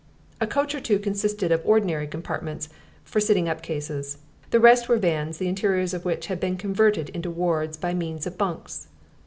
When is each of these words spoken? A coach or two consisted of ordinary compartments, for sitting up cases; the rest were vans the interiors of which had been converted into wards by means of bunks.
A 0.41 0.47
coach 0.47 0.73
or 0.73 0.79
two 0.79 0.97
consisted 0.97 1.51
of 1.51 1.61
ordinary 1.63 2.07
compartments, 2.07 2.69
for 3.03 3.19
sitting 3.19 3.47
up 3.47 3.61
cases; 3.61 4.17
the 4.49 4.59
rest 4.59 4.89
were 4.89 4.97
vans 4.97 5.37
the 5.37 5.47
interiors 5.47 5.93
of 5.93 6.05
which 6.05 6.25
had 6.25 6.39
been 6.39 6.57
converted 6.57 7.09
into 7.09 7.29
wards 7.29 7.77
by 7.77 7.93
means 7.93 8.25
of 8.25 8.35
bunks. 8.35 8.87